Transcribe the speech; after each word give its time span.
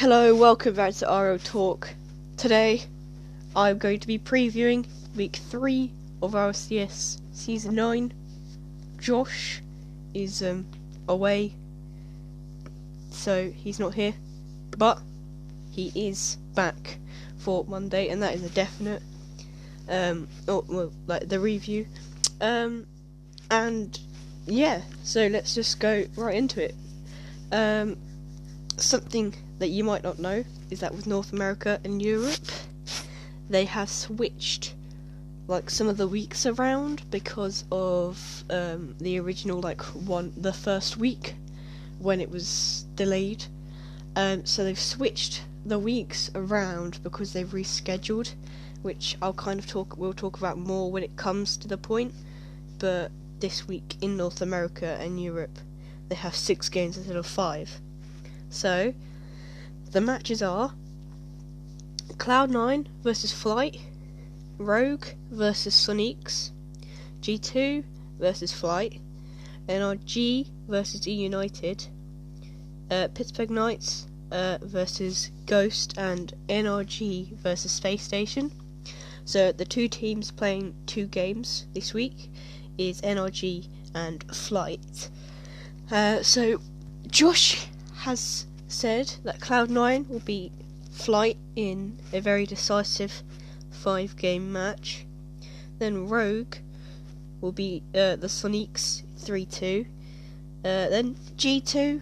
Hello, 0.00 0.34
welcome 0.34 0.72
back 0.72 0.94
to 0.94 1.04
RO 1.04 1.36
Talk. 1.36 1.90
Today, 2.38 2.84
I'm 3.54 3.76
going 3.76 4.00
to 4.00 4.06
be 4.06 4.18
previewing 4.18 4.86
week 5.14 5.36
3 5.36 5.92
of 6.22 6.32
RLCS 6.32 7.20
Season 7.34 7.74
9. 7.74 8.14
Josh 8.98 9.60
is 10.14 10.42
um, 10.42 10.64
away, 11.06 11.52
so 13.10 13.50
he's 13.50 13.78
not 13.78 13.92
here, 13.92 14.14
but 14.70 15.02
he 15.70 15.92
is 15.94 16.38
back 16.54 16.96
for 17.36 17.66
Monday, 17.66 18.08
and 18.08 18.22
that 18.22 18.34
is 18.34 18.42
a 18.42 18.48
definite. 18.48 19.02
Um, 19.86 20.28
oh, 20.48 20.64
well, 20.66 20.92
like 21.08 21.28
the 21.28 21.38
review. 21.38 21.86
Um, 22.40 22.86
and 23.50 24.00
yeah, 24.46 24.80
so 25.02 25.26
let's 25.26 25.54
just 25.54 25.78
go 25.78 26.06
right 26.16 26.36
into 26.36 26.64
it. 26.64 26.74
Um, 27.52 27.98
something 28.82 29.34
that 29.58 29.68
you 29.68 29.84
might 29.84 30.02
not 30.02 30.18
know 30.18 30.44
is 30.70 30.80
that 30.80 30.94
with 30.94 31.06
North 31.06 31.32
America 31.32 31.80
and 31.84 32.00
Europe, 32.00 32.40
they 33.48 33.64
have 33.64 33.90
switched 33.90 34.74
like 35.48 35.68
some 35.68 35.88
of 35.88 35.96
the 35.96 36.06
weeks 36.06 36.46
around 36.46 37.02
because 37.10 37.64
of 37.72 38.44
um, 38.50 38.94
the 39.00 39.18
original 39.18 39.60
like 39.60 39.82
one 39.82 40.32
the 40.36 40.52
first 40.52 40.96
week 40.96 41.34
when 41.98 42.20
it 42.20 42.30
was 42.30 42.86
delayed. 42.94 43.44
Um, 44.14 44.46
so 44.46 44.62
they've 44.62 44.78
switched 44.78 45.42
the 45.66 45.78
weeks 45.78 46.30
around 46.34 47.02
because 47.02 47.32
they've 47.32 47.48
rescheduled, 47.48 48.32
which 48.82 49.16
I'll 49.20 49.34
kind 49.34 49.58
of 49.58 49.66
talk 49.66 49.96
we'll 49.96 50.12
talk 50.12 50.38
about 50.38 50.56
more 50.56 50.90
when 50.90 51.02
it 51.02 51.16
comes 51.16 51.56
to 51.58 51.68
the 51.68 51.76
point. 51.76 52.14
But 52.78 53.10
this 53.40 53.66
week 53.66 53.96
in 54.00 54.16
North 54.16 54.40
America 54.40 54.96
and 55.00 55.20
Europe, 55.22 55.58
they 56.08 56.14
have 56.14 56.34
six 56.34 56.68
games 56.68 56.96
instead 56.96 57.16
of 57.16 57.26
five. 57.26 57.80
So 58.50 58.92
the 59.92 60.00
matches 60.00 60.42
are 60.42 60.74
Cloud9 62.16 62.86
versus 63.02 63.32
Flight, 63.32 63.80
Rogue 64.58 65.06
versus 65.30 65.74
Soniqs, 65.74 66.50
G2 67.22 67.84
versus 68.18 68.52
Flight, 68.52 69.00
NRG 69.68 70.48
versus 70.68 71.06
E 71.06 71.12
United, 71.12 71.86
uh, 72.90 73.08
Pittsburgh 73.14 73.50
Knights 73.50 74.06
uh, 74.32 74.58
versus 74.60 75.30
Ghost, 75.46 75.94
and 75.96 76.34
NRG 76.48 77.36
versus 77.36 77.72
Space 77.72 78.02
Station. 78.02 78.52
So 79.24 79.52
the 79.52 79.64
two 79.64 79.86
teams 79.86 80.30
playing 80.32 80.74
two 80.86 81.06
games 81.06 81.66
this 81.72 81.94
week 81.94 82.30
is 82.76 83.00
NRG 83.00 83.68
and 83.94 84.24
Flight. 84.34 85.08
Uh, 85.90 86.22
so 86.22 86.60
Josh 87.06 87.66
has 88.00 88.46
said 88.66 89.12
that 89.24 89.40
Cloud9 89.40 90.08
will 90.08 90.20
beat 90.20 90.52
Flight 90.90 91.36
in 91.54 91.98
a 92.14 92.20
very 92.20 92.46
decisive 92.46 93.22
five 93.70 94.16
game 94.16 94.50
match. 94.50 95.04
Then 95.78 96.08
Rogue 96.08 96.56
will 97.42 97.52
beat 97.52 97.82
uh, 97.94 98.16
the 98.16 98.26
Soniqs 98.26 99.02
3 99.18 99.44
2. 99.44 99.86
Uh, 100.64 100.88
then 100.88 101.14
G2 101.36 102.00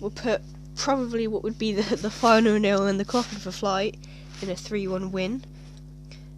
will 0.00 0.10
put 0.10 0.42
probably 0.76 1.26
what 1.26 1.42
would 1.42 1.58
be 1.58 1.72
the, 1.72 1.96
the 2.02 2.10
final 2.10 2.58
nail 2.58 2.86
in 2.86 2.98
the 2.98 3.04
coffin 3.04 3.38
for 3.38 3.50
Flight 3.50 3.96
in 4.42 4.50
a 4.50 4.56
3 4.56 4.86
1 4.86 5.12
win. 5.12 5.44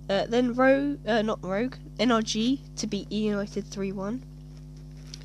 Uh, 0.09 0.27
then 0.27 0.55
Rogue, 0.55 0.99
uh, 1.07 1.23
not 1.23 1.43
Rogue, 1.45 1.75
NRG 1.99 2.61
to 2.77 2.87
beat 2.87 3.11
E 3.11 3.27
United 3.27 3.67
3 3.67 3.91
1. 3.91 4.23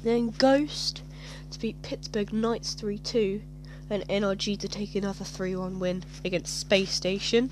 Then 0.03 0.29
Ghost 0.31 1.03
to 1.51 1.59
beat 1.59 1.81
Pittsburgh 1.83 2.33
Knights 2.33 2.73
3 2.73 2.97
2 2.97 3.41
and 3.89 4.07
NRG 4.07 4.57
to 4.59 4.67
take 4.67 4.95
another 4.95 5.23
3 5.23 5.55
1 5.55 5.79
win 5.79 6.03
against 6.23 6.59
Space 6.59 6.91
Station. 6.91 7.51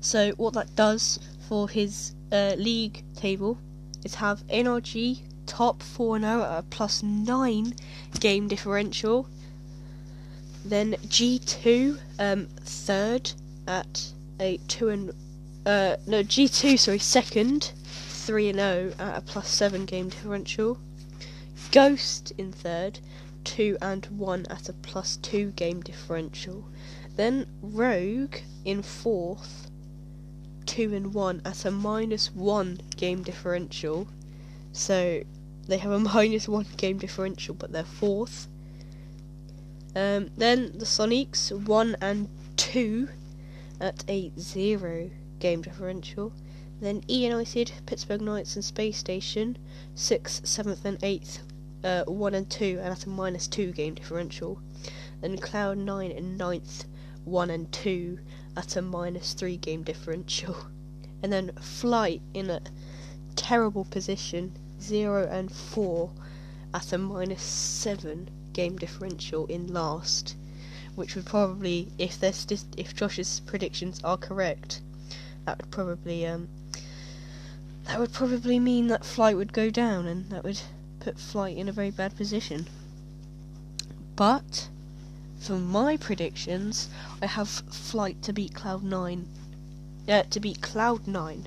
So, 0.00 0.32
what 0.32 0.54
that 0.54 0.76
does 0.76 1.18
for 1.48 1.68
his 1.68 2.14
uh, 2.30 2.54
league 2.56 3.02
table 3.16 3.58
is 4.04 4.16
have 4.16 4.46
NRG 4.46 5.20
top 5.46 5.82
4 5.82 6.18
now 6.18 6.42
at 6.42 6.58
a 6.58 6.62
plus 6.62 7.02
9 7.02 7.74
game 8.20 8.48
differential. 8.48 9.28
Then 10.64 10.94
G2 11.06 11.98
um, 12.18 12.48
third 12.60 13.32
at 13.66 14.12
a 14.38 14.58
2 14.68 14.88
and 14.88 15.10
uh, 15.66 15.96
no 16.06 16.22
G2 16.22 16.78
sorry 16.78 16.98
second 16.98 17.72
3 17.84 18.50
and 18.50 18.58
0 18.58 18.92
at 18.98 19.18
a 19.18 19.20
plus 19.22 19.48
7 19.48 19.84
game 19.84 20.10
differential. 20.10 20.78
Ghost 21.72 22.32
in 22.38 22.52
third 22.52 23.00
2 23.48 23.78
and 23.80 24.04
1 24.06 24.46
at 24.50 24.68
a 24.68 24.74
plus 24.74 25.16
2 25.16 25.52
game 25.52 25.80
differential. 25.80 26.66
Then 27.16 27.46
Rogue 27.62 28.36
in 28.62 28.82
fourth, 28.82 29.70
2 30.66 30.94
and 30.94 31.14
1 31.14 31.40
at 31.46 31.64
a 31.64 31.70
minus 31.70 32.30
1 32.34 32.78
game 32.98 33.22
differential. 33.22 34.06
So 34.72 35.22
they 35.66 35.78
have 35.78 35.90
a 35.90 35.98
minus 36.14 36.46
1 36.46 36.66
game 36.76 36.98
differential, 36.98 37.54
but 37.54 37.72
they're 37.72 37.84
fourth. 37.84 38.48
Um, 39.96 40.30
then 40.36 40.72
the 40.74 40.84
Soniqs 40.84 41.50
1 41.50 41.96
and 42.02 42.28
2 42.58 43.08
at 43.80 44.04
a 44.10 44.30
0 44.38 45.10
game 45.38 45.62
differential. 45.62 46.34
Then 46.82 47.02
E 47.08 47.24
United, 47.24 47.72
Pittsburgh 47.86 48.20
Knights, 48.20 48.56
and 48.56 48.64
Space 48.64 48.98
Station 48.98 49.56
6th, 49.96 50.42
7th, 50.42 50.84
and 50.84 50.98
8th 51.00 51.38
uh, 51.84 52.04
1 52.04 52.34
and 52.34 52.50
2 52.50 52.78
and 52.80 52.92
at 52.92 53.04
a 53.04 53.08
minus 53.08 53.46
2 53.48 53.72
game 53.72 53.94
differential. 53.94 54.60
Then 55.20 55.36
Cloud9 55.36 56.16
in 56.16 56.38
9th, 56.38 56.84
1 57.24 57.50
and 57.50 57.72
2 57.72 58.18
at 58.56 58.76
a 58.76 58.82
minus 58.82 59.32
3 59.34 59.56
game 59.56 59.82
differential. 59.82 60.56
And 61.22 61.32
then 61.32 61.50
Flight 61.60 62.22
in 62.32 62.48
a 62.48 62.60
terrible 63.34 63.84
position, 63.84 64.52
0 64.80 65.26
and 65.28 65.50
4 65.50 66.10
at 66.72 66.92
a 66.92 66.98
minus 66.98 67.42
7 67.42 68.30
game 68.52 68.76
differential 68.76 69.46
in 69.46 69.72
last. 69.72 70.36
Which 70.94 71.16
would 71.16 71.26
probably, 71.26 71.88
if 71.98 72.20
this, 72.20 72.46
if 72.76 72.94
Josh's 72.94 73.40
predictions 73.40 74.00
are 74.04 74.16
correct, 74.16 74.80
that 75.44 75.58
would 75.58 75.70
probably 75.70 76.26
um, 76.26 76.48
that 77.84 77.98
would 77.98 78.12
probably 78.12 78.58
mean 78.58 78.88
that 78.88 79.04
Flight 79.04 79.36
would 79.36 79.52
go 79.52 79.70
down, 79.70 80.06
and 80.06 80.28
that 80.30 80.44
would 80.44 80.60
put 81.08 81.18
Flight 81.18 81.56
in 81.56 81.70
a 81.70 81.72
very 81.72 81.90
bad 81.90 82.14
position. 82.18 82.66
But 84.14 84.68
for 85.40 85.56
my 85.56 85.96
predictions, 85.96 86.90
I 87.22 87.26
have 87.26 87.48
Flight 87.48 88.20
to 88.24 88.34
beat 88.34 88.52
Cloud 88.52 88.82
Nine, 88.82 89.26
uh, 90.06 90.24
to 90.24 90.38
beat 90.38 90.60
Cloud 90.60 91.08
Nine 91.08 91.46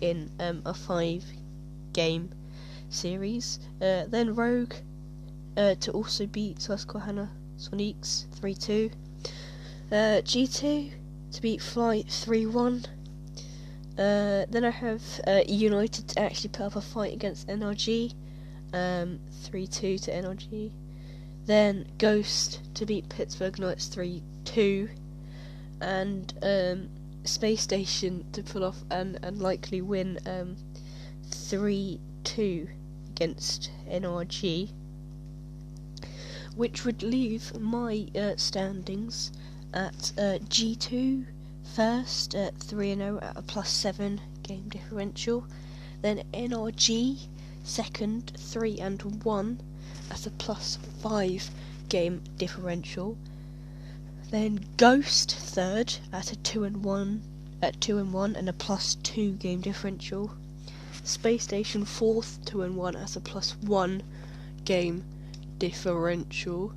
in 0.00 0.30
um, 0.40 0.62
a 0.64 0.72
five-game 0.72 2.30
series. 2.88 3.60
Uh, 3.82 4.04
then 4.08 4.34
Rogue 4.34 4.72
uh, 5.58 5.74
to 5.74 5.92
also 5.92 6.24
beat 6.24 6.62
Susquehanna 6.62 7.28
Soniqs 7.58 8.24
three 8.32 8.54
two. 8.54 8.90
Uh, 9.90 10.22
G 10.22 10.46
two 10.46 10.90
to 11.32 11.42
beat 11.42 11.60
Flight 11.60 12.08
three 12.08 12.46
one. 12.46 12.86
Uh, 13.98 14.46
then 14.48 14.64
I 14.64 14.70
have 14.70 15.02
uh, 15.26 15.42
United 15.46 16.08
to 16.08 16.18
actually 16.18 16.48
put 16.48 16.62
up 16.62 16.76
a 16.76 16.80
fight 16.80 17.12
against 17.12 17.46
NRG 17.48 18.14
um, 18.72 19.20
3 19.42 19.66
2 19.66 19.98
to 19.98 20.10
NRG. 20.10 20.70
Then 21.46 21.86
Ghost 21.98 22.60
to 22.74 22.86
beat 22.86 23.08
Pittsburgh 23.08 23.58
Knights 23.58 23.86
3 23.86 24.22
2. 24.44 24.88
And 25.80 26.32
um, 26.42 26.88
Space 27.24 27.62
Station 27.62 28.24
to 28.32 28.42
pull 28.42 28.64
off 28.64 28.84
an 28.90 29.18
unlikely 29.22 29.80
win 29.80 30.18
um, 30.26 30.56
3 31.30 32.00
2 32.24 32.68
against 33.10 33.70
NRG. 33.88 34.70
Which 36.54 36.84
would 36.84 37.02
leave 37.02 37.58
my 37.58 38.06
uh, 38.14 38.36
standings 38.36 39.32
at 39.72 40.12
uh, 40.18 40.38
G2 40.48 41.26
first 41.74 42.34
at 42.34 42.56
3 42.58 42.94
0 42.94 43.18
at 43.22 43.36
a 43.36 43.42
plus 43.42 43.70
7 43.70 44.20
game 44.42 44.68
differential. 44.68 45.46
Then 46.02 46.22
NRG 46.34 47.28
second, 47.64 48.32
3 48.36 48.78
and 48.78 49.24
1 49.24 49.60
at 50.10 50.26
a 50.26 50.30
plus 50.30 50.78
5 51.00 51.50
game 51.88 52.22
differential. 52.38 53.16
Then 54.30 54.64
Ghost 54.76 55.30
third 55.30 55.96
at 56.12 56.32
a 56.32 56.36
2 56.36 56.64
and 56.64 56.84
1 56.84 57.22
at 57.62 57.80
2 57.80 57.98
and 57.98 58.12
1 58.12 58.34
and 58.34 58.48
a 58.48 58.52
plus 58.52 58.96
2 59.02 59.32
game 59.32 59.60
differential. 59.60 60.32
Space 61.04 61.44
Station 61.44 61.84
fourth, 61.84 62.38
2 62.44 62.62
and 62.62 62.76
1 62.76 62.96
as 62.96 63.14
a 63.16 63.20
plus 63.20 63.56
1 63.60 64.02
game 64.64 65.04
differential. 65.58 66.72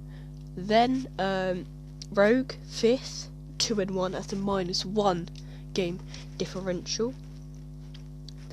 Then 0.55 1.07
um, 1.17 1.65
Rogue 2.11 2.53
fifth, 2.67 3.29
2 3.57 3.79
and 3.79 3.91
1 3.91 4.15
as 4.15 4.33
a 4.33 4.35
minus 4.35 4.85
1 4.85 5.29
game 5.73 5.99
differential. 6.37 7.13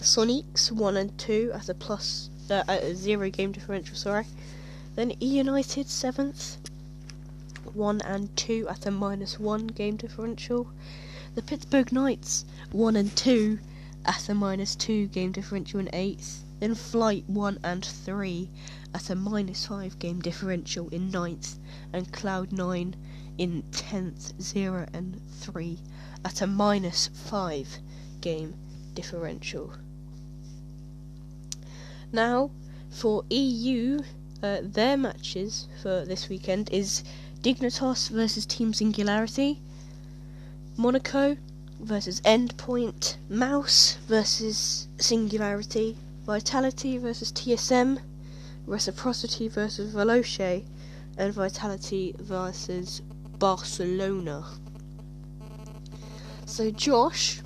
Soniqs 0.02 0.70
1 0.70 0.96
and 0.96 1.16
2 1.16 1.52
at 1.54 1.68
a 1.68 1.74
plus 1.74 2.28
uh, 2.50 2.64
at 2.68 2.82
a 2.82 2.94
0 2.94 3.30
game 3.30 3.52
differential, 3.52 3.96
sorry. 3.96 4.26
Then 4.94 5.12
E 5.22 5.38
United 5.38 5.86
7th, 5.86 6.56
1 7.72 8.00
and 8.02 8.36
2 8.36 8.68
at 8.68 8.84
a 8.84 8.90
minus 8.90 9.38
1 9.38 9.68
game 9.68 9.96
differential. 9.96 10.66
The 11.34 11.42
Pittsburgh 11.42 11.92
Knights 11.92 12.44
1 12.72 12.96
and 12.96 13.16
2 13.16 13.58
at 14.04 14.28
a 14.28 14.34
minus 14.34 14.76
2 14.76 15.06
game 15.06 15.32
differential 15.32 15.80
in 15.80 15.86
8th. 15.86 16.40
Then 16.60 16.74
Flight 16.74 17.24
1 17.28 17.60
and 17.64 17.84
3 17.84 18.50
at 18.92 19.08
a 19.08 19.14
minus 19.14 19.66
5 19.66 19.98
game 19.98 20.20
differential 20.20 20.88
in 20.88 21.10
9th. 21.10 21.56
And 21.92 22.12
Cloud9 22.12 22.94
in 23.38 23.62
10th, 23.70 24.40
0 24.42 24.86
and 24.92 25.20
3 25.30 25.78
at 26.24 26.42
a 26.42 26.46
minus 26.46 27.08
5 27.14 27.78
game 28.20 28.54
differential. 28.94 29.72
Now, 32.12 32.50
for 32.90 33.24
EU, 33.30 34.00
uh, 34.42 34.58
their 34.62 34.98
matches 34.98 35.66
for 35.80 36.04
this 36.04 36.28
weekend 36.28 36.68
is 36.70 37.02
Dignitas 37.42 38.10
versus 38.10 38.44
Team 38.44 38.74
Singularity, 38.74 39.60
Monaco 40.76 41.38
versus 41.80 42.20
Endpoint, 42.20 43.16
Mouse 43.30 43.96
versus 44.06 44.88
Singularity, 44.98 45.96
Vitality 46.26 46.98
versus 46.98 47.32
TSM, 47.32 47.98
Reciprocity 48.66 49.48
versus 49.48 49.94
Veloce, 49.94 50.64
and 51.16 51.32
Vitality 51.32 52.14
versus 52.18 53.00
Barcelona. 53.38 54.44
So 56.44 56.70
Josh 56.70 57.40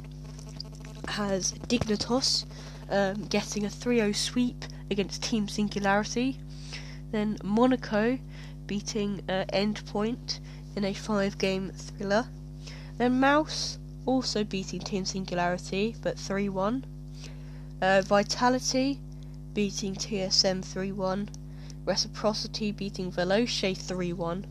has 1.09 1.53
Dignitas 1.69 2.45
um, 2.91 3.25
getting 3.27 3.65
a 3.65 3.69
3-0 3.69 4.15
sweep 4.15 4.65
against 4.91 5.23
Team 5.23 5.49
Singularity. 5.49 6.39
Then 7.13 7.39
Monaco 7.43 8.19
beating 8.67 9.23
uh, 9.29 9.45
Endpoint 9.53 10.41
in 10.75 10.85
a 10.85 10.93
five-game 10.93 11.71
thriller. 11.71 12.27
Then 12.99 13.21
Mouse 13.21 13.79
also 14.05 14.45
beating 14.45 14.81
Team 14.81 15.05
Singularity, 15.05 15.97
but 16.03 16.17
3-1. 16.17 16.85
Uh, 17.83 18.03
Vitality 18.03 19.01
beating 19.53 19.95
TSM 19.95 20.65
3-1. 20.65 21.29
Reciprocity 21.85 22.73
beating 22.73 23.13
Veloce 23.13 23.77
3-1. 23.77 24.45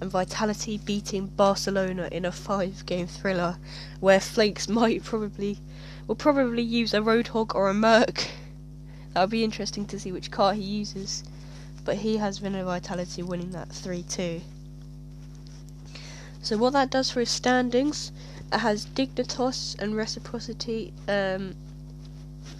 And 0.00 0.10
Vitality 0.10 0.78
beating 0.78 1.26
Barcelona 1.26 2.08
in 2.10 2.24
a 2.24 2.32
five-game 2.32 3.06
thriller, 3.06 3.58
where 4.00 4.20
Flakes 4.20 4.68
might 4.80 5.04
probably 5.04 5.58
will 6.10 6.16
probably 6.16 6.60
use 6.60 6.92
a 6.92 6.98
Roadhog 6.98 7.54
or 7.54 7.68
a 7.68 7.72
Merc. 7.72 8.30
That'll 9.14 9.28
be 9.28 9.44
interesting 9.44 9.86
to 9.86 10.00
see 10.00 10.10
which 10.10 10.32
car 10.32 10.54
he 10.54 10.62
uses. 10.62 11.22
But 11.84 11.98
he 11.98 12.16
has 12.16 12.42
Renault 12.42 12.64
Vitality 12.64 13.22
winning 13.22 13.52
that 13.52 13.68
3 13.68 14.02
2. 14.02 14.40
So, 16.42 16.58
what 16.58 16.72
that 16.72 16.90
does 16.90 17.12
for 17.12 17.20
his 17.20 17.30
standings, 17.30 18.10
it 18.52 18.58
has 18.58 18.86
Dignitas 18.86 19.76
and 19.78 19.96
Reciprocity 19.96 20.92
um, 21.06 21.54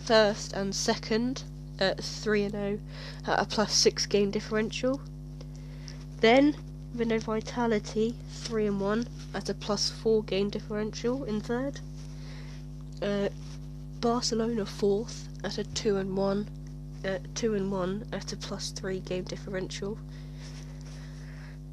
first 0.05 0.53
and 0.53 0.73
second 0.73 1.43
at 1.81 2.05
3 2.05 2.51
0 2.51 2.79
at 3.27 3.41
a 3.41 3.45
plus 3.47 3.75
6 3.75 4.07
game 4.07 4.31
differential. 4.31 5.01
Then 6.21 6.55
Renault 6.95 7.25
Vitality 7.25 8.15
3 8.31 8.67
and 8.67 8.81
1 8.81 9.09
at 9.35 9.49
a 9.49 9.55
plus 9.55 9.91
4 9.91 10.23
game 10.23 10.51
differential 10.51 11.25
in 11.25 11.41
third. 11.41 11.81
Uh, 13.03 13.29
Barcelona 14.01 14.65
fourth 14.65 15.29
at 15.45 15.59
a 15.59 15.65
two 15.65 15.97
and 15.97 16.17
one, 16.17 16.49
uh, 17.05 17.19
two 17.35 17.55
and 17.55 17.71
one 17.71 18.07
at 18.13 18.33
a 18.33 18.37
plus 18.37 18.71
three 18.71 19.01
game 19.01 19.25
differential. 19.25 19.99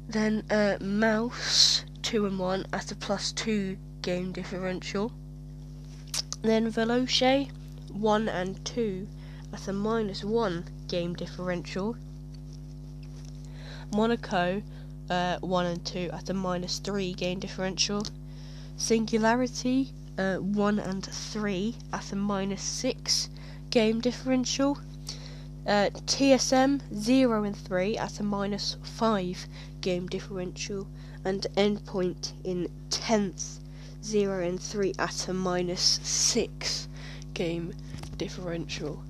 Then 0.08 0.42
uh, 0.50 0.76
Mouse 0.80 1.84
two 2.02 2.26
and 2.26 2.38
one 2.38 2.66
at 2.72 2.90
a 2.92 2.96
plus 2.96 3.32
two 3.32 3.76
game 4.02 4.32
differential. 4.32 5.12
Then 6.42 6.70
Veloce 6.70 7.50
one 7.92 8.28
and 8.28 8.64
two 8.64 9.06
at 9.52 9.68
a 9.68 9.72
minus 9.72 10.24
one 10.24 10.64
game 10.88 11.14
differential. 11.14 11.96
Monaco 13.92 14.62
uh, 15.10 15.38
one 15.40 15.66
and 15.66 15.84
two 15.84 16.10
at 16.12 16.30
a 16.30 16.34
minus 16.34 16.78
three 16.78 17.12
game 17.12 17.40
differential. 17.40 18.04
Singularity 18.78 19.92
uh, 20.16 20.36
1 20.36 20.78
and 20.78 21.04
3 21.04 21.74
at 21.92 22.12
a 22.12 22.16
minus 22.16 22.62
6 22.62 23.28
game 23.70 24.00
differential. 24.00 24.78
Uh, 25.66 25.90
TSM 26.06 26.80
0 26.94 27.42
and 27.42 27.56
3 27.56 27.96
at 27.98 28.20
a 28.20 28.22
minus 28.22 28.76
5 28.84 29.48
game 29.80 30.06
differential. 30.06 30.86
And 31.24 31.44
Endpoint 31.56 32.32
in 32.44 32.68
10th 32.90 33.58
0 34.04 34.46
and 34.46 34.60
3 34.60 34.94
at 34.96 35.28
a 35.28 35.34
minus 35.34 35.98
6 36.04 36.88
game 37.34 37.74
differential. 38.16 39.02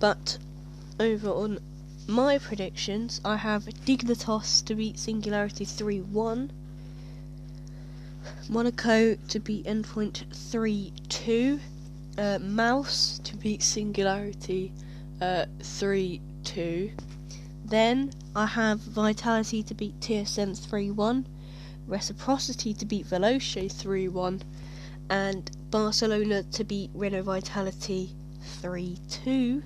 But 0.00 0.38
over 0.98 1.30
on 1.30 1.60
my 2.06 2.38
predictions, 2.38 3.20
I 3.24 3.36
have 3.36 3.64
Dignitas 3.64 4.64
to 4.66 4.74
beat 4.74 4.98
Singularity 4.98 5.64
3 5.64 6.00
1, 6.02 6.52
Monaco 8.48 9.14
to 9.14 9.40
beat 9.40 9.64
Endpoint 9.64 10.24
3 10.32 10.92
2, 11.08 11.60
uh, 12.18 12.38
Mouse 12.40 13.20
to 13.24 13.36
beat 13.36 13.62
Singularity 13.62 14.72
uh, 15.20 15.46
3 15.62 16.20
2. 16.44 16.90
Then 17.64 18.12
I 18.36 18.46
have 18.46 18.80
Vitality 18.80 19.62
to 19.62 19.74
beat 19.74 19.98
TSM 20.00 20.58
3 20.58 20.90
1, 20.90 21.26
Reciprocity 21.86 22.74
to 22.74 22.84
beat 22.84 23.06
Veloce 23.06 23.72
3 23.72 24.08
1, 24.08 24.42
and 25.08 25.50
Barcelona 25.70 26.42
to 26.42 26.64
beat 26.64 26.90
Renault 26.92 27.22
Vitality 27.22 28.14
3 28.60 28.98
2 29.08 29.62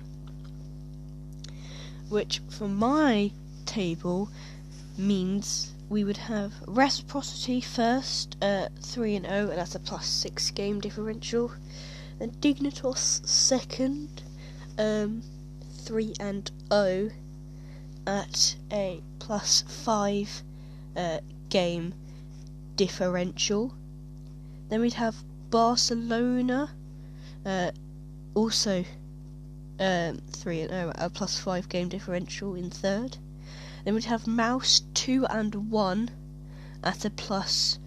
which 2.09 2.41
for 2.49 2.67
my 2.67 3.31
table 3.65 4.29
means 4.97 5.73
we 5.89 6.03
would 6.03 6.17
have 6.17 6.53
reciprocity 6.67 7.61
first, 7.61 8.35
uh, 8.41 8.67
3 8.81 9.15
and 9.15 9.25
0, 9.25 9.49
and 9.49 9.57
that's 9.57 9.75
a 9.75 9.79
plus 9.79 10.05
6 10.05 10.51
game 10.51 10.79
differential. 10.79 11.51
Then 12.19 12.31
Dignitas 12.41 13.25
second, 13.27 14.21
um, 14.77 15.23
3 15.83 16.13
and 16.19 16.51
0, 16.71 17.09
at 18.05 18.55
a 18.71 19.01
plus 19.19 19.63
5 19.67 20.43
uh, 20.95 21.19
game 21.49 21.93
differential. 22.75 23.73
Then 24.69 24.81
we'd 24.81 24.93
have 24.93 25.15
Barcelona, 25.49 26.71
uh, 27.45 27.71
also 28.35 28.83
um, 29.79 30.17
3 30.31 30.61
and 30.61 30.69
0 30.69 30.91
a 30.95 31.09
plus 31.09 31.39
5 31.39 31.69
game 31.69 31.87
differential 31.87 32.53
in 32.53 32.69
third. 32.69 33.17
Then 33.85 33.95
we'd 33.95 34.05
have 34.05 34.27
Mouse 34.27 34.81
2 34.93 35.25
and 35.27 35.71
1 35.71 36.11
at 36.83 37.05
a 37.05 37.09
plus, 37.09 37.79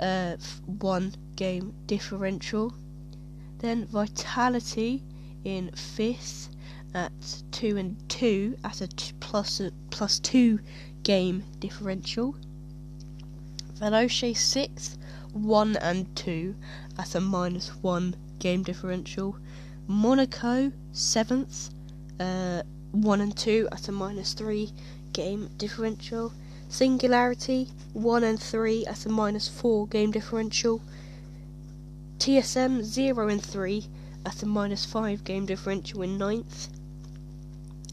uh, 0.00 0.36
1 0.66 1.14
game 1.36 1.72
differential. 1.86 2.74
Then 3.58 3.86
Vitality 3.86 5.02
in 5.44 5.70
fifth 5.72 6.50
at 6.92 7.42
2 7.52 7.76
and 7.76 8.08
2 8.08 8.56
at 8.64 8.80
a 8.80 8.88
t- 8.88 9.12
plus, 9.20 9.60
a 9.60 9.72
plus 9.90 10.18
2 10.18 10.58
game 11.02 11.44
differential. 11.60 12.34
Veloce 13.78 14.36
sixth, 14.36 14.96
1 15.32 15.76
and 15.76 16.14
2 16.16 16.54
at 16.96 17.14
a 17.14 17.20
minus 17.20 17.68
1 17.82 18.14
game 18.38 18.62
differential. 18.62 19.36
Monaco 19.86 20.72
seventh, 20.92 21.68
uh, 22.18 22.62
one 22.92 23.20
and 23.20 23.36
two 23.36 23.68
at 23.70 23.86
a 23.88 23.92
minus 23.92 24.32
three 24.32 24.72
game 25.12 25.50
differential. 25.58 26.32
Singularity 26.68 27.68
one 27.92 28.24
and 28.24 28.40
three 28.40 28.86
at 28.86 29.04
a 29.04 29.10
minus 29.10 29.46
four 29.46 29.86
game 29.86 30.10
differential. 30.10 30.80
TSM 32.18 32.82
zero 32.82 33.28
and 33.28 33.44
three 33.44 33.86
at 34.24 34.42
a 34.42 34.46
minus 34.46 34.86
five 34.86 35.22
game 35.22 35.44
differential 35.44 36.00
in 36.00 36.16
ninth. 36.16 36.68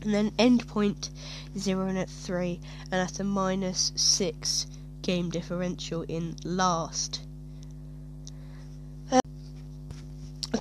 And 0.02 0.14
then 0.14 0.32
Endpoint 0.32 1.10
zero 1.58 1.88
and 1.88 1.98
at 1.98 2.10
three 2.10 2.62
and 2.90 3.02
at 3.02 3.20
a 3.20 3.26
minus 3.26 3.92
six 3.96 4.66
game 5.02 5.30
differential 5.30 6.04
in 6.04 6.38
last. 6.46 7.22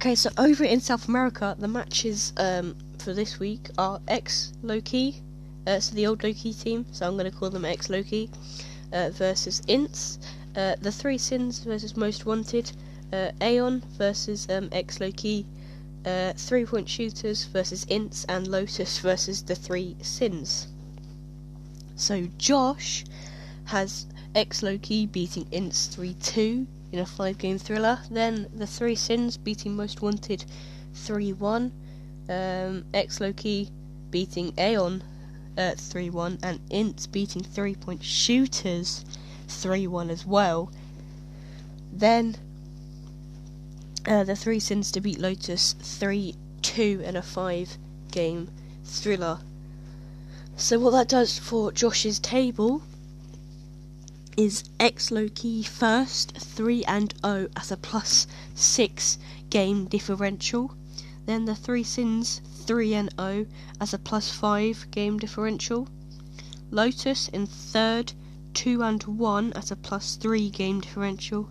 Okay, 0.00 0.14
so 0.14 0.30
over 0.38 0.64
in 0.64 0.80
South 0.80 1.08
America, 1.08 1.54
the 1.58 1.68
matches 1.68 2.32
um, 2.38 2.74
for 2.96 3.12
this 3.12 3.38
week 3.38 3.68
are 3.76 4.00
X 4.08 4.54
Loki, 4.62 5.22
uh, 5.66 5.78
so 5.78 5.94
the 5.94 6.06
old 6.06 6.24
Loki 6.24 6.54
team, 6.54 6.86
so 6.90 7.06
I'm 7.06 7.18
going 7.18 7.30
to 7.30 7.36
call 7.36 7.50
them 7.50 7.66
X 7.66 7.90
Loki, 7.90 8.30
uh, 8.94 9.10
versus 9.10 9.60
Ints, 9.68 10.16
uh, 10.56 10.76
the 10.80 10.90
Three 10.90 11.18
Sins 11.18 11.58
versus 11.58 11.98
Most 11.98 12.24
Wanted, 12.24 12.72
uh, 13.12 13.32
Aeon 13.42 13.82
versus 13.98 14.48
um, 14.48 14.70
X 14.72 15.00
Loki, 15.00 15.44
uh, 16.06 16.32
three 16.34 16.64
point 16.64 16.88
shooters 16.88 17.44
versus 17.44 17.84
Ints, 17.90 18.24
and 18.26 18.48
Lotus 18.48 18.98
versus 19.00 19.42
the 19.42 19.54
three 19.54 19.96
Sins. 20.00 20.68
So 21.96 22.26
Josh 22.38 23.04
has 23.66 24.06
X 24.34 24.62
Loki 24.62 25.04
beating 25.04 25.44
Ints 25.52 25.88
3 25.88 26.14
2 26.14 26.66
in 26.92 26.98
a 26.98 27.06
five 27.06 27.38
game 27.38 27.58
thriller. 27.58 28.00
Then 28.10 28.48
the 28.52 28.66
three 28.66 28.94
Sins 28.94 29.36
beating 29.36 29.76
Most 29.76 30.02
Wanted 30.02 30.44
3 30.94 31.32
1. 31.32 31.72
Um, 32.28 32.84
X 32.94 33.20
Loki 33.20 33.70
beating 34.10 34.52
Aeon 34.58 35.02
uh, 35.56 35.74
3 35.76 36.10
1. 36.10 36.38
And 36.42 36.60
Ints 36.70 37.06
beating 37.06 37.42
three 37.42 37.74
point 37.74 38.02
shooters 38.02 39.04
3 39.48 39.86
1 39.86 40.10
as 40.10 40.26
well. 40.26 40.70
Then 41.92 42.36
uh, 44.06 44.24
the 44.24 44.36
three 44.36 44.60
sins 44.60 44.90
to 44.92 45.00
beat 45.00 45.18
Lotus 45.18 45.74
3 45.80 46.34
2 46.62 47.02
in 47.04 47.16
a 47.16 47.22
5 47.22 47.78
game 48.10 48.48
thriller. 48.84 49.40
So, 50.56 50.78
what 50.78 50.90
that 50.90 51.08
does 51.08 51.38
for 51.38 51.72
Josh's 51.72 52.18
table 52.18 52.82
is 54.40 54.64
X 54.80 55.10
Loki 55.10 55.62
first 55.62 56.34
3 56.34 56.82
and 56.84 57.12
0 57.20 57.50
as 57.56 57.70
a 57.70 57.76
plus 57.76 58.26
6 58.54 59.18
game 59.50 59.84
differential. 59.84 60.74
Then 61.26 61.44
the 61.44 61.54
three 61.54 61.82
sins 61.82 62.40
3 62.64 62.94
and 62.94 63.10
0 63.20 63.46
as 63.82 63.92
a 63.92 63.98
plus 63.98 64.30
5 64.30 64.90
game 64.90 65.18
differential. 65.18 65.88
Lotus 66.70 67.28
in 67.28 67.46
third 67.46 68.14
2 68.54 68.82
and 68.82 69.02
1 69.02 69.52
as 69.52 69.70
a 69.70 69.76
plus 69.76 70.16
3 70.16 70.48
game 70.48 70.80
differential. 70.80 71.50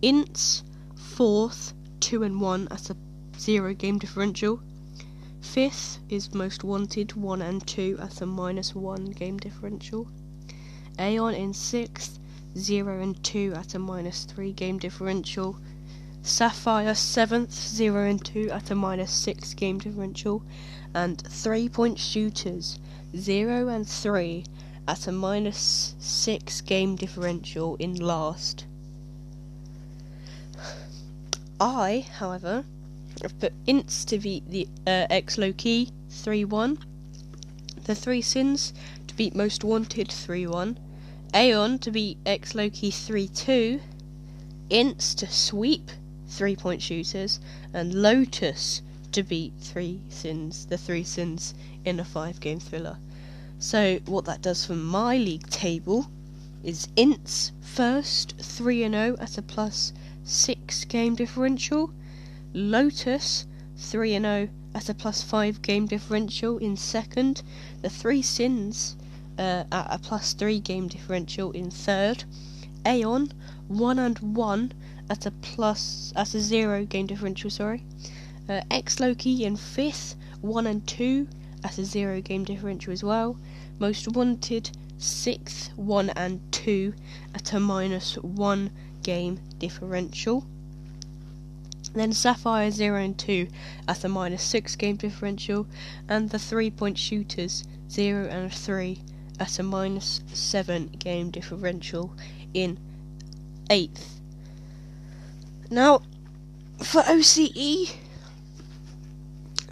Ints 0.00 0.62
fourth, 0.94 1.74
2 2.00 2.22
and 2.22 2.40
1 2.40 2.68
as 2.70 2.88
a 2.88 2.96
0 3.38 3.74
game 3.74 3.98
differential. 3.98 4.62
Fifth 5.42 5.98
is 6.08 6.32
Most 6.32 6.64
Wanted, 6.64 7.16
1 7.16 7.42
and 7.42 7.66
2 7.66 7.98
as 8.00 8.22
a 8.22 8.26
minus 8.26 8.74
1 8.74 9.10
game 9.10 9.36
differential. 9.36 10.08
Aeon 10.98 11.34
in 11.34 11.52
sixth, 11.52 12.18
0 12.56 13.02
and 13.02 13.22
2 13.24 13.54
at 13.56 13.74
a 13.74 13.78
minus 13.78 14.24
3 14.24 14.52
game 14.52 14.78
differential. 14.78 15.56
Sapphire 16.22 16.94
7th, 16.94 17.52
0 17.52 18.08
and 18.08 18.24
2 18.24 18.50
at 18.50 18.70
a 18.70 18.74
minus 18.74 19.10
6 19.10 19.54
game 19.54 19.78
differential. 19.78 20.42
And 20.94 21.20
3 21.20 21.68
point 21.68 21.98
shooters, 21.98 22.78
0 23.16 23.68
and 23.68 23.88
3 23.88 24.44
at 24.86 25.06
a 25.06 25.12
minus 25.12 25.94
6 25.98 26.60
game 26.60 26.96
differential 26.96 27.76
in 27.76 27.96
last. 27.96 28.66
I, 31.60 32.06
however, 32.18 32.64
have 33.22 33.38
put 33.38 33.52
Ints 33.66 34.04
to 34.06 34.18
beat 34.18 34.48
the 34.48 34.68
uh, 34.86 35.06
X 35.10 35.38
Loki 35.38 35.90
3 36.10 36.44
1, 36.44 36.78
the 37.84 37.94
Three 37.94 38.20
Sins 38.20 38.72
to 39.06 39.14
beat 39.14 39.34
Most 39.34 39.64
Wanted 39.64 40.10
3 40.10 40.46
1, 40.46 40.78
Aeon 41.36 41.80
to 41.80 41.90
beat 41.90 42.16
X 42.24 42.54
Loki 42.54 42.92
3 42.92 43.26
2, 43.26 43.80
Ints 44.70 45.16
to 45.16 45.26
sweep 45.26 45.90
3 46.28 46.54
point 46.54 46.80
shooters, 46.80 47.40
and 47.72 47.92
Lotus 47.92 48.82
to 49.10 49.24
beat 49.24 49.52
Three 49.58 50.00
Sins, 50.08 50.64
the 50.66 50.78
Three 50.78 51.02
Sins 51.02 51.52
in 51.84 51.98
a 51.98 52.04
5 52.04 52.38
game 52.38 52.60
thriller. 52.60 52.98
So, 53.58 53.98
what 54.06 54.26
that 54.26 54.42
does 54.42 54.64
for 54.64 54.76
my 54.76 55.16
league 55.16 55.50
table 55.50 56.08
is 56.62 56.86
Ints 56.96 57.50
first 57.60 58.34
3 58.38 58.88
0 58.88 59.16
at 59.18 59.36
a 59.36 59.42
plus 59.42 59.92
6 60.22 60.84
game 60.84 61.16
differential. 61.16 61.90
Lotus 62.52 63.44
3 63.76 64.20
0 64.20 64.48
at 64.72 64.88
a 64.88 64.94
plus 64.94 65.22
5 65.22 65.62
game 65.62 65.86
differential 65.86 66.58
in 66.58 66.76
second. 66.76 67.42
The 67.82 67.90
Three 67.90 68.22
Sins 68.22 68.94
uh, 69.38 69.64
at 69.72 69.86
a 69.90 69.98
plus 69.98 70.32
3 70.32 70.60
game 70.60 70.88
differential 70.88 71.50
in 71.52 71.70
third. 71.70 72.24
Aeon 72.86 73.32
1 73.68 73.98
and 73.98 74.18
1 74.18 74.72
at 75.10 75.26
a 75.26 75.30
plus 75.30 76.12
at 76.16 76.34
a 76.34 76.40
0 76.40 76.84
game 76.84 77.06
differential, 77.06 77.50
sorry. 77.50 77.82
Uh, 78.48 78.60
X 78.70 79.00
Loki 79.00 79.44
in 79.44 79.56
fifth 79.56 80.16
1 80.40 80.66
and 80.66 80.86
2 80.86 81.26
at 81.64 81.78
a 81.78 81.84
0 81.84 82.20
game 82.20 82.44
differential 82.44 82.92
as 82.92 83.02
well. 83.02 83.36
Most 83.78 84.08
Wanted 84.08 84.70
6th 84.98 85.74
1 85.76 86.10
and 86.10 86.40
2 86.52 86.94
at 87.34 87.52
a 87.52 87.60
minus 87.60 88.16
1 88.16 88.70
game 89.02 89.40
differential. 89.58 90.44
Then 91.94 92.12
Sapphire 92.12 92.70
0 92.70 93.02
and 93.02 93.18
2 93.18 93.48
at 93.86 94.04
a 94.04 94.08
minus 94.08 94.42
6 94.42 94.76
game 94.76 94.96
differential, 94.96 95.66
and 96.08 96.30
the 96.30 96.38
3 96.38 96.70
point 96.70 96.98
shooters 96.98 97.64
0 97.90 98.28
and 98.28 98.52
3 98.52 99.00
at 99.40 99.58
a 99.58 99.62
minus 99.62 100.20
7 100.32 100.88
game 100.98 101.30
differential 101.30 102.14
in 102.52 102.78
8th. 103.70 104.20
Now, 105.70 106.02
for 106.78 107.02
OCE, 107.02 107.94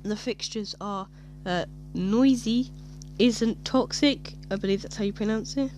the 0.03 0.17
fixtures 0.17 0.75
are 0.81 1.07
uh, 1.47 1.67
Noisy, 1.95 2.71
Isn't 3.19 3.65
Toxic, 3.65 4.35
I 4.51 4.57
believe 4.57 4.83
that's 4.83 4.97
how 4.97 5.05
you 5.05 5.13
pronounce 5.13 5.57
it, 5.57 5.71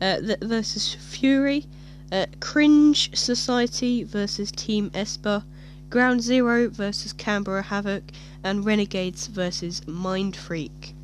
uh, 0.00 0.20
versus 0.42 0.94
Fury, 0.94 1.66
uh, 2.12 2.26
Cringe 2.40 3.14
Society 3.16 4.04
versus 4.04 4.50
Team 4.52 4.90
Esper, 4.94 5.44
Ground 5.90 6.22
Zero 6.22 6.68
versus 6.68 7.12
Canberra 7.12 7.62
Havoc, 7.62 8.04
and 8.42 8.64
Renegades 8.64 9.26
versus 9.26 9.86
Mind 9.86 10.36
Freak. 10.36 10.94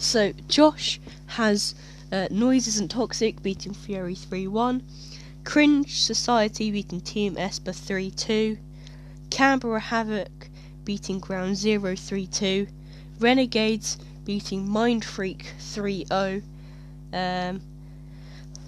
So 0.00 0.32
Josh 0.46 1.00
has 1.26 1.74
uh, 2.12 2.28
Noise 2.30 2.68
Isn't 2.68 2.92
Toxic 2.92 3.42
beating 3.42 3.74
Fury 3.74 4.14
3 4.14 4.46
1, 4.46 4.82
Cringe 5.42 6.00
Society 6.00 6.70
beating 6.70 7.00
Team 7.00 7.36
Esper 7.36 7.72
3 7.72 8.12
2, 8.12 8.58
Canberra 9.28 9.80
Havoc 9.80 10.50
beating 10.84 11.18
Ground 11.18 11.56
Zero 11.56 11.96
3 11.96 12.28
2, 12.28 12.68
Renegades 13.18 13.98
beating 14.24 14.68
Mind 14.68 15.04
Freak 15.04 15.54
3 15.58 16.04
0. 16.04 16.42
Um, 17.12 17.60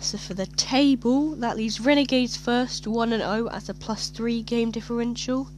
so 0.00 0.18
for 0.18 0.34
the 0.34 0.46
table, 0.46 1.36
that 1.36 1.56
leaves 1.56 1.78
Renegades 1.78 2.36
first, 2.36 2.88
1 2.88 3.12
and 3.12 3.22
0 3.22 3.48
at 3.50 3.68
a 3.68 3.74
plus 3.74 4.08
3 4.08 4.42
game 4.42 4.72
differential 4.72 5.48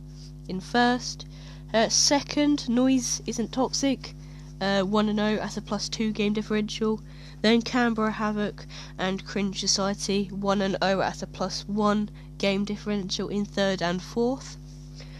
in 0.47 0.61
first. 0.61 1.25
Uh, 1.73 1.89
second, 1.89 2.69
Noise 2.69 3.23
Isn't 3.25 3.53
Toxic, 3.53 4.15
uh, 4.63 4.81
1 4.85 5.09
and 5.09 5.19
0 5.19 5.41
at 5.43 5.57
a 5.57 5.61
plus 5.61 5.89
2 5.89 6.13
game 6.13 6.33
differential. 6.33 7.03
Then 7.41 7.63
Canberra 7.63 8.13
Havoc 8.13 8.65
and 8.97 9.25
Cringe 9.25 9.59
Society, 9.59 10.29
1 10.29 10.63
and 10.63 10.77
0 10.81 11.01
at 11.01 11.21
a 11.21 11.27
plus 11.27 11.67
1 11.67 12.09
game 12.39 12.65
differential 12.65 13.27
in 13.27 13.45
third 13.45 13.83
and 13.83 14.01
fourth. 14.01 14.57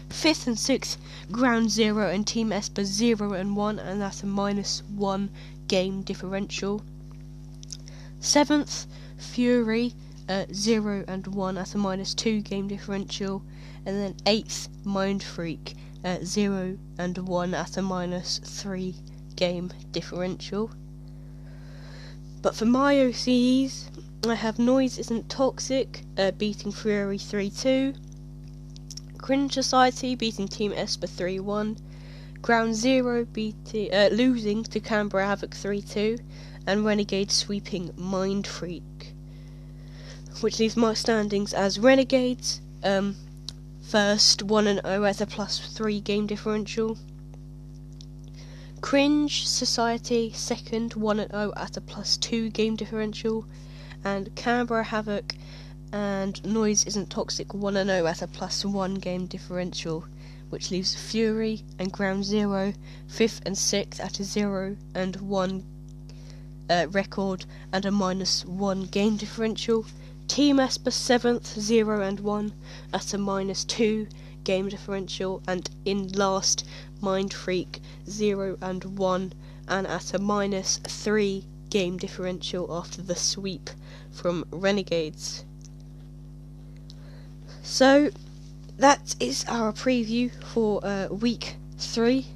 Fifth 0.07 0.47
and 0.47 0.57
sixth, 0.57 0.97
Ground 1.29 1.69
Zero 1.69 2.09
and 2.09 2.25
Team 2.25 2.53
Esper 2.53 2.85
0 2.85 3.33
and 3.33 3.57
1, 3.57 3.79
and 3.79 4.01
that's 4.01 4.23
a 4.23 4.25
minus 4.25 4.81
1 4.95 5.29
game 5.67 6.03
differential. 6.03 6.81
Seventh, 8.21 8.87
Fury 9.17 9.93
uh, 10.29 10.45
0 10.53 11.03
and 11.05 11.27
1 11.27 11.57
at 11.57 11.75
a 11.75 11.77
minus 11.77 12.13
2 12.13 12.39
game 12.39 12.69
differential, 12.69 13.43
and 13.85 13.99
then 13.99 14.13
8th 14.25 14.69
Mind 14.85 15.21
Freak 15.21 15.75
uh, 16.05 16.19
0 16.23 16.77
and 16.97 17.17
1 17.17 17.53
at 17.53 17.75
a 17.75 17.81
minus 17.81 18.39
3 18.39 18.95
game 19.43 19.71
differential. 19.91 20.71
But 22.41 22.55
for 22.55 22.65
my 22.65 22.95
OCs, 22.95 23.89
I 24.25 24.35
have 24.35 24.57
Noise 24.57 24.97
Isn't 24.97 25.27
Toxic 25.29 26.03
uh, 26.17 26.31
beating 26.31 26.71
Fury 26.71 27.17
3 27.17 27.49
2, 27.49 27.93
Cringe 29.17 29.53
Society 29.53 30.15
beating 30.15 30.47
Team 30.47 30.71
Esper 30.73 31.07
3 31.07 31.39
1, 31.39 31.77
Ground 32.41 32.75
Zero 32.75 33.25
beating, 33.25 33.93
uh, 33.93 34.09
losing 34.11 34.63
to 34.63 34.79
Canberra 34.79 35.27
Havoc 35.27 35.53
3 35.53 35.81
2, 35.81 36.17
and 36.65 36.85
Renegade 36.85 37.31
sweeping 37.31 37.91
Mind 37.97 38.47
Freak 38.47 39.13
which 40.41 40.59
leaves 40.59 40.75
my 40.75 40.93
standings 40.93 41.53
as 41.53 41.79
Renegades 41.79 42.61
um, 42.83 43.15
first, 43.81 44.41
1 44.41 44.67
and 44.67 44.81
0 44.85 45.05
at 45.05 45.21
a 45.21 45.25
plus 45.25 45.59
3 45.59 46.01
game 46.01 46.27
differential. 46.27 46.97
Cringe 48.83 49.47
Society 49.47 50.33
second, 50.35 50.95
1 50.95 51.19
and 51.21 51.31
0 51.31 51.53
at 51.55 51.77
a 51.77 51.81
plus 51.81 52.17
2 52.17 52.49
game 52.49 52.75
differential. 52.75 53.45
And 54.03 54.35
Canberra 54.35 54.83
Havoc 54.83 55.35
and 55.93 56.43
Noise 56.43 56.83
Isn't 56.83 57.09
Toxic 57.09 57.53
1 57.53 57.77
and 57.77 57.89
0 57.89 58.05
at 58.05 58.21
a 58.21 58.27
plus 58.27 58.65
1 58.65 58.95
game 58.95 59.25
differential, 59.25 60.03
which 60.49 60.69
leaves 60.69 60.95
Fury 60.95 61.63
and 61.79 61.93
Ground 61.93 62.25
Zero 62.25 62.73
fifth 63.07 63.39
and 63.45 63.55
6th 63.55 64.01
at 64.01 64.19
a 64.19 64.25
0 64.25 64.75
and 64.93 65.15
1 65.15 65.63
uh, 66.69 66.87
record 66.91 67.45
and 67.71 67.85
a 67.85 67.91
minus 67.91 68.43
1 68.43 68.87
game 68.87 69.15
differential. 69.15 69.85
Team 70.27 70.59
Esper 70.59 70.91
7th, 70.91 71.57
0 71.57 72.01
and 72.01 72.19
1 72.19 72.53
at 72.93 73.13
a 73.13 73.17
minus 73.17 73.63
2 73.63 74.07
game 74.43 74.69
differential, 74.69 75.41
and 75.47 75.69
in 75.85 76.09
last 76.09 76.65
Mind 77.01 77.33
Freak 77.33 77.81
0 78.09 78.57
and 78.61 78.83
1, 78.97 79.33
and 79.67 79.87
at 79.87 80.13
a 80.13 80.19
minus 80.19 80.77
3 80.87 81.45
game 81.69 81.97
differential 81.97 82.67
after 82.69 83.01
the 83.01 83.15
sweep 83.15 83.69
from 84.11 84.45
Renegades. 84.51 85.43
So 87.63 88.11
that 88.77 89.15
is 89.19 89.45
our 89.47 89.71
preview 89.71 90.31
for 90.43 90.85
uh, 90.85 91.07
week 91.07 91.55
three. 91.77 92.27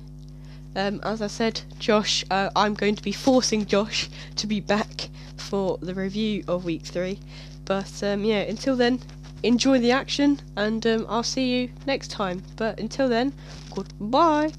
Um, 0.75 0.99
as 1.03 1.21
I 1.21 1.27
said, 1.27 1.61
Josh, 1.79 2.23
uh, 2.29 2.49
I'm 2.55 2.73
going 2.73 2.95
to 2.95 3.03
be 3.03 3.11
forcing 3.11 3.65
Josh 3.65 4.09
to 4.35 4.47
be 4.47 4.59
back 4.59 5.09
for 5.35 5.77
the 5.81 5.93
review 5.93 6.43
of 6.47 6.65
week 6.65 6.83
three. 6.83 7.19
But 7.65 8.01
um, 8.03 8.23
yeah, 8.23 8.41
until 8.41 8.75
then, 8.75 9.01
enjoy 9.43 9.79
the 9.79 9.91
action, 9.91 10.39
and 10.55 10.85
um, 10.85 11.05
I'll 11.09 11.23
see 11.23 11.49
you 11.49 11.69
next 11.85 12.11
time. 12.11 12.43
But 12.55 12.79
until 12.79 13.07
then, 13.09 13.33
goodbye. 13.73 14.51